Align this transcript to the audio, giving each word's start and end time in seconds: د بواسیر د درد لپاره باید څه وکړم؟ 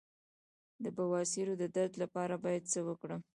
د 0.83 0.85
بواسیر 0.97 1.47
د 1.57 1.63
درد 1.75 1.93
لپاره 2.03 2.35
باید 2.43 2.63
څه 2.73 2.79
وکړم؟ 2.87 3.21